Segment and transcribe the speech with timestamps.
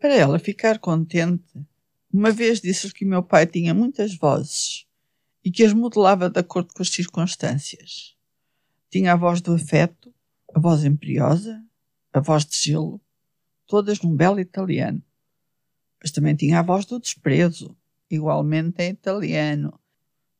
[0.00, 1.66] Para ela ficar contente,
[2.12, 4.86] uma vez disse-lhe que meu pai tinha muitas vozes
[5.44, 8.16] e que as modelava de acordo com as circunstâncias.
[8.88, 10.14] Tinha a voz do afeto,
[10.54, 11.60] a voz imperiosa,
[12.12, 13.00] a voz de gelo,
[13.66, 15.02] todas num belo italiano.
[16.00, 17.76] Mas também tinha a voz do desprezo,
[18.08, 19.80] igualmente em italiano,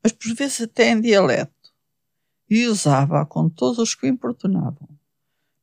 [0.00, 1.74] mas por vezes até em dialeto,
[2.48, 4.88] e usava-a com todos os que o importunavam,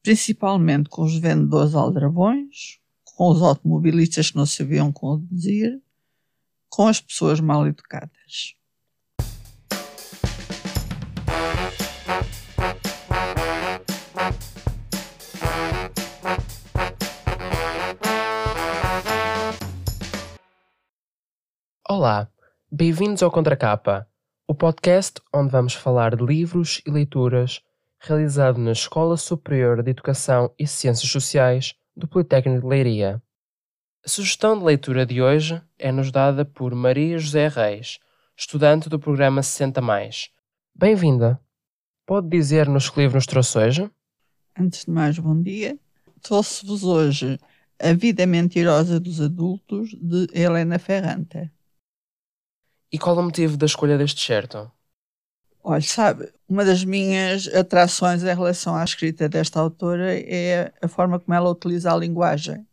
[0.03, 2.83] principalmente com os vendedores aldrabões,
[3.15, 5.81] com os automobilistas que não sabiam conduzir,
[6.69, 8.55] com as pessoas mal educadas.
[21.87, 22.29] Olá,
[22.69, 24.05] bem-vindos ao Contracapa,
[24.45, 27.61] o podcast onde vamos falar de livros e leituras
[27.97, 33.21] realizado na Escola Superior de Educação e Ciências Sociais do Politécnico de Leiria.
[34.05, 37.99] A sugestão de leitura de hoje é-nos dada por Maria José Reis,
[38.37, 40.29] estudante do programa 60 Mais.
[40.75, 41.39] Bem-vinda.
[42.05, 43.91] Pode dizer-nos que livro nos trouxe hoje?
[44.59, 45.79] Antes de mais, bom dia.
[46.21, 47.39] Trouxe-vos hoje
[47.79, 51.49] A Vida Mentirosa dos Adultos, de Helena Ferrante.
[52.91, 54.71] E qual o motivo da escolha deste certo?
[55.67, 61.19] Olha, sabe, uma das minhas atrações em relação à escrita desta autora é a forma
[61.19, 62.67] como ela utiliza a linguagem.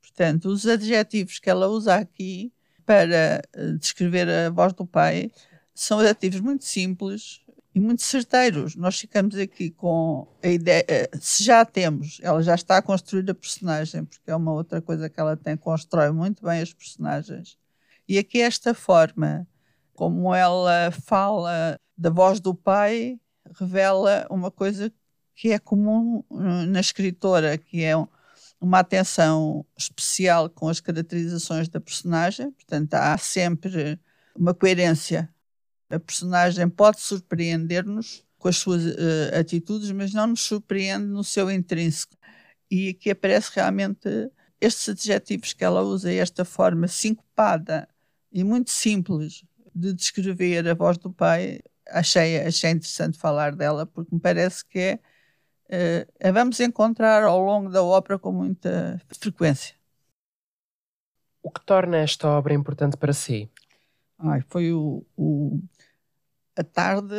[0.00, 2.52] Portanto, os adjetivos que ela usa aqui
[2.86, 5.32] para eh, descrever a voz do pai
[5.74, 7.40] são adjetivos muito simples
[7.74, 8.76] e muito certeiros.
[8.76, 13.28] Nós ficamos aqui com a ideia, eh, se já temos, ela já está a construir
[13.28, 17.58] a personagem, porque é uma outra coisa que ela tem, constrói muito bem as personagens.
[18.08, 19.48] E aqui esta forma
[19.94, 23.20] como ela fala da voz do pai,
[23.58, 24.90] revela uma coisa
[25.34, 27.92] que é comum uh, na escritora, que é
[28.58, 34.00] uma atenção especial com as caracterizações da personagem, portanto, há sempre
[34.34, 35.28] uma coerência.
[35.90, 41.50] A personagem pode surpreender-nos com as suas uh, atitudes, mas não nos surpreende no seu
[41.50, 42.16] intrínseco.
[42.70, 44.08] E aqui aparece realmente
[44.58, 47.86] estes adjetivos que ela usa, esta forma sincopada
[48.32, 49.44] e muito simples
[49.74, 54.78] de descrever a voz do pai, achei, achei interessante falar dela, porque me parece que
[55.68, 59.74] é, uh, a vamos encontrar ao longo da ópera com muita frequência.
[61.42, 63.50] O que torna esta obra importante para si?
[64.18, 65.58] Ai, foi o, o
[66.56, 67.14] a tarde,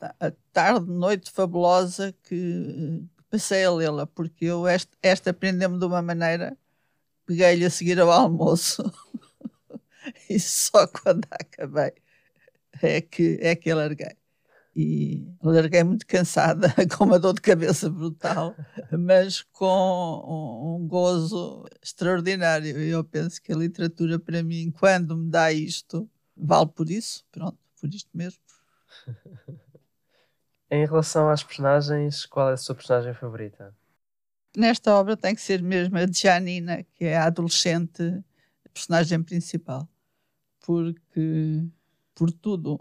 [0.00, 5.84] a, a tarde, noite fabulosa que passei a lê-la, porque eu esta, esta aprendeu-me de
[5.84, 6.56] uma maneira,
[7.26, 8.82] peguei-lhe a seguir ao almoço.
[10.28, 11.92] e só quando acabei
[12.82, 14.16] é que, é que larguei.
[14.74, 18.54] E larguei muito cansada, com uma dor de cabeça brutal,
[18.92, 22.78] mas com um, gozo extraordinário.
[22.78, 27.24] Eu penso que a literatura, para mim, quando me dá isto, vale por isso.
[27.32, 28.40] Pronto, por isto mesmo.
[30.70, 33.74] em relação às personagens, qual é a sua personagem favorita?
[34.56, 38.22] Nesta obra tem que ser mesmo a Janina, que é a adolescente
[38.72, 39.88] personagem principal
[40.60, 41.64] porque
[42.20, 42.78] por tudo,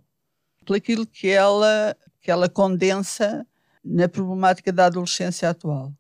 [0.66, 3.48] por aquilo que ela que ela condensa
[3.82, 5.94] na problemática da adolescência atual.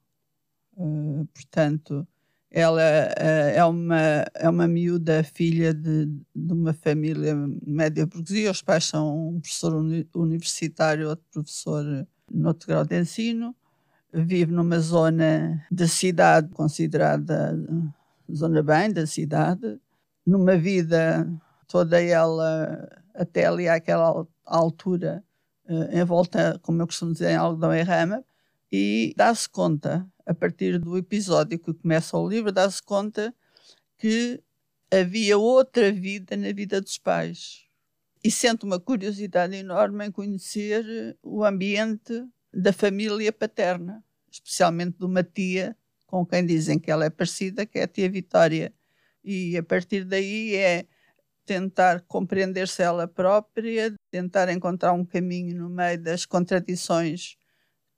[0.75, 2.05] Uh, portanto,
[2.51, 7.33] ela uh, é uma é uma miúda filha de, de uma família
[7.65, 8.51] média burguesia.
[8.51, 11.85] Os pais são um professor uni universitário, outro professor
[12.29, 13.55] no outro grau de ensino.
[14.13, 17.57] Vive numa zona da cidade considerada
[18.29, 19.79] zona bem da cidade,
[20.25, 21.25] numa vida
[21.69, 25.23] toda ela até ali àquela altura
[25.65, 28.23] uh, em volta, como eu costumo dizer, em algodão e rama,
[28.71, 33.33] e dá-se conta, a partir do episódio que começa o livro, dá-se conta
[33.97, 34.41] que
[34.89, 37.65] havia outra vida na vida dos pais.
[38.23, 45.23] E sente uma curiosidade enorme em conhecer o ambiente da família paterna, especialmente de uma
[45.23, 45.75] tia
[46.05, 48.73] com quem dizem que ela é parecida, que é a tia Vitória.
[49.23, 50.85] E a partir daí é
[51.49, 57.37] tentar compreender-se ela própria, tentar encontrar um caminho no meio das contradições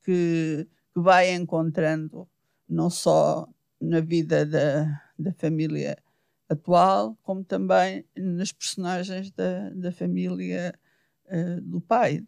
[0.06, 2.30] que, que vai encontrando,
[2.68, 3.46] não só
[3.78, 4.86] na vida da,
[5.20, 5.98] da família
[6.48, 10.74] atual, como também nas personagens da, da família
[11.26, 12.26] uh, do pai.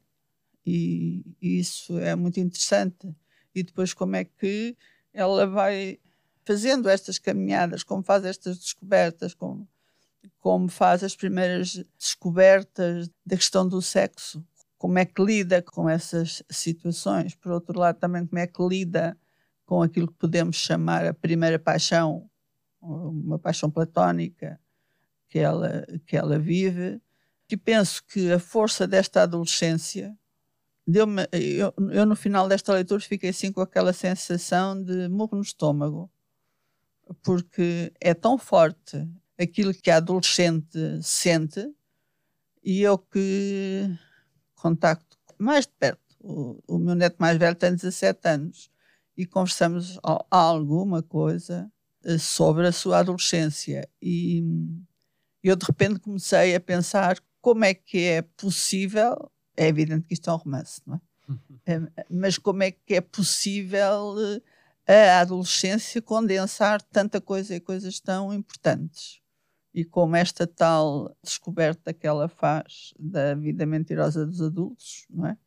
[0.66, 3.16] E, e, isso é muito interessante.
[3.56, 4.76] E depois, como é que
[5.14, 6.00] ela vai
[6.44, 9.66] fazendo estas caminhadas, como faz estas descobertas, como
[10.40, 14.46] como faz as primeiras descobertas da questão do sexo,
[14.78, 19.18] como é que lida com essas situações, por outro lado, também como é que lida
[19.66, 22.30] com aquilo que podemos chamar a primeira paixão,
[22.82, 24.60] uma paixão platónica
[25.30, 27.02] que ela, que ela vive.
[27.50, 30.18] E penso que a força desta adolescência
[30.86, 31.28] deu-me.
[31.32, 36.12] Eu, eu, no final desta leitura, fiquei assim com aquela sensação de morro no estômago,
[37.24, 39.08] porque é tão forte
[39.44, 41.64] aquilo que a adolescente sente
[42.64, 43.90] e eu que
[44.56, 46.00] contacto mais de perto.
[46.20, 48.72] O, o meu neto mais velho tem 17 anos
[49.18, 50.00] e conversamos
[50.32, 51.70] alguma coisa
[52.04, 54.42] eh, sobre a sua adolescência e
[55.44, 60.30] eu de repente comecei a pensar como é que é possível, é evidente que isto
[60.30, 61.74] é um romance, não é?
[61.74, 61.80] é
[62.10, 64.16] mas como é que é possível
[64.88, 69.23] eh, a adolescência condensar tanta coisa e coisas tão importantes?
[69.74, 75.38] E como esta tal descoberta que ela faz da vida mentirosa dos adultos, não é?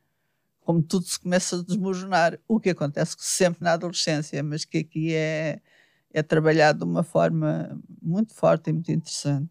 [0.60, 5.14] Como tudo se começa a desmoronar, o que acontece sempre na adolescência, mas que aqui
[5.14, 5.60] é,
[6.12, 9.48] é trabalhado de uma forma muito forte e muito interessante.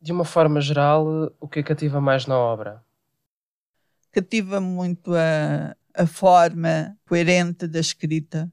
[0.00, 2.84] De uma forma geral, o que cativa mais na obra?
[4.12, 8.50] Cativa muito a, a forma coerente da escrita.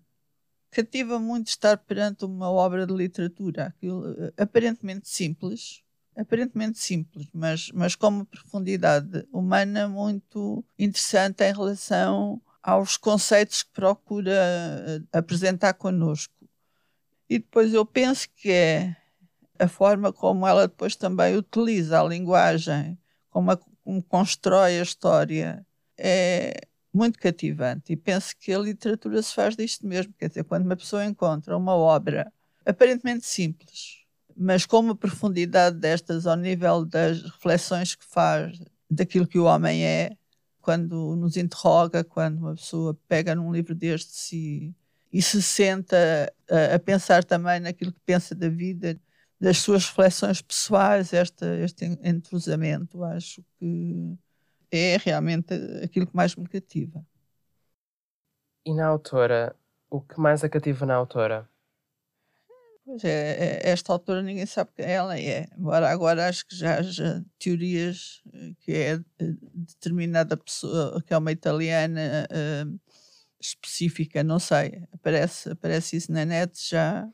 [0.76, 5.82] Cativa muito estar perante uma obra de literatura, aquilo eh, aparentemente simples,
[6.18, 13.72] aparentemente simples, mas, mas com uma profundidade humana muito interessante em relação aos conceitos que
[13.72, 16.46] procura eh, apresentar connosco.
[17.30, 18.98] E depois eu penso que é
[19.58, 23.00] a forma como ela depois também utiliza a linguagem,
[23.30, 25.66] como, a, como constrói a história,
[25.98, 26.52] é
[26.96, 27.92] muito cativante.
[27.92, 30.14] E penso que a literatura se faz disto mesmo.
[30.18, 32.32] Quer dizer, quando uma pessoa encontra uma obra
[32.66, 34.06] aparentemente simples,
[34.36, 38.58] mas com uma profundidade destas ao nível das reflexões que faz
[38.90, 40.18] daquilo que o homem é,
[40.62, 44.74] quando nos interroga, quando uma pessoa pega num livro destes e,
[45.12, 49.00] e se senta a, a pensar também naquilo que pensa da vida,
[49.40, 54.18] das suas reflexões pessoais, esta, este entrosamento, acho que
[54.78, 57.06] é realmente aquilo que mais me cativa.
[58.66, 59.56] E na autora,
[59.90, 61.50] o que mais a cativa na autora?
[62.86, 66.78] Pois é, é, esta autora ninguém sabe quem ela é, embora agora acho que já
[66.78, 72.80] haja teorias eh, que é determinada pessoa, que é uma italiana uh,
[73.40, 77.10] específica, não sei, aparece, aparece isso na net já,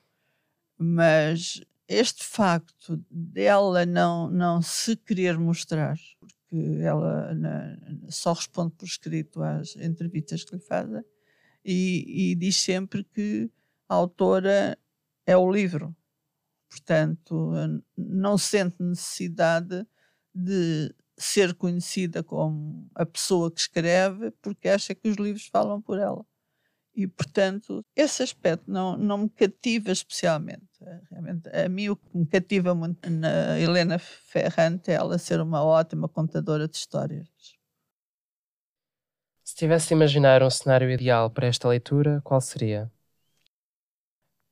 [0.78, 5.96] mas este facto dela não, não se querer mostrar,
[6.52, 7.78] porque ela na,
[8.10, 11.04] só responde por escrito às entrevistas que lhe fazem,
[11.64, 13.50] e, e diz sempre que
[13.88, 14.78] a autora
[15.26, 15.96] é o livro.
[16.70, 17.52] Portanto,
[17.98, 19.86] não sente necessidade
[20.34, 26.00] de ser conhecida como a pessoa que escreve, porque acha que os livros falam por
[26.00, 26.26] ela.
[26.94, 30.68] E, portanto, esse aspecto não, não me cativa especialmente.
[31.10, 35.64] Realmente, a mim o que me cativa muito na Helena Ferrante é ela ser uma
[35.64, 37.30] ótima contadora de histórias.
[39.44, 42.92] Se tivesse de imaginar um cenário ideal para esta leitura, qual seria?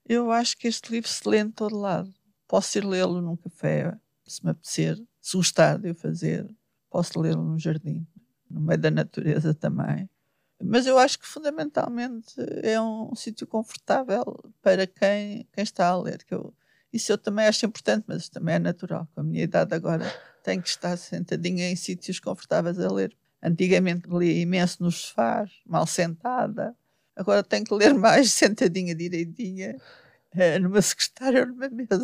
[0.06, 2.13] Eu acho que este livro se lê em todo lado.
[2.47, 3.95] Posso ir lê-lo num café,
[4.25, 6.50] se me apetecer, se gostar de o fazer.
[6.89, 8.07] Posso lê-lo num jardim,
[8.50, 10.09] no meio da natureza também
[10.62, 14.24] mas eu acho que fundamentalmente é um, um sítio confortável
[14.62, 16.24] para quem, quem está a ler.
[16.24, 16.54] Que eu,
[16.92, 19.08] isso eu também acho importante, mas também é natural.
[19.13, 20.06] Com a minha idade agora
[20.44, 23.16] tenho que estar sentadinha em sítios confortáveis a ler.
[23.42, 26.75] Antigamente lia imenso nos sofás, mal sentada.
[27.16, 29.78] Agora tenho que ler mais sentadinha direitinha,
[30.32, 32.04] eh, numa secretária ou numa mesa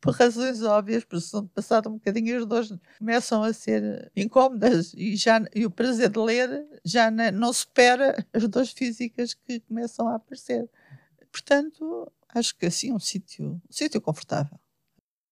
[0.00, 5.14] por razões óbvias, porque se passado um bocadinho as dores começam a ser incómodas e,
[5.14, 10.16] já, e o prazer de ler já não, supera as dores físicas que começam a
[10.16, 10.68] aparecer.
[11.30, 14.58] Portanto, acho que assim um sítio, um sítio confortável.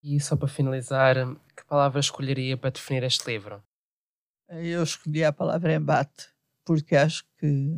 [0.02, 1.16] E só para finalizar,
[1.56, 3.62] que palavra escolheria para definir este livro?
[4.48, 6.28] Eu escolhi a palavra embate,
[6.64, 7.70] porque acho que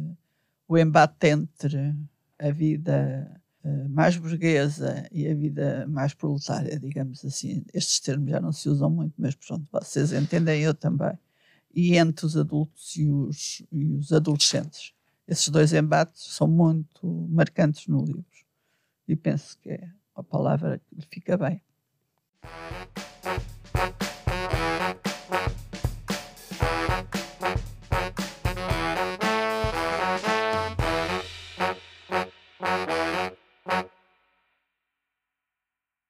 [0.69, 1.95] o embate entre
[2.39, 3.41] a vida
[3.91, 7.65] mais burguesa e a vida mais proletária, digamos assim.
[7.75, 11.19] Estes termos já não se usam muito, mas pronto, vocês entendem, eu também.
[11.75, 14.93] E entre os adultos e os, e os adolescentes.
[15.29, 18.25] Esses dois embates são muito marcantes no livro.
[19.07, 21.63] E penso que é uma palavra que lhe fica bem.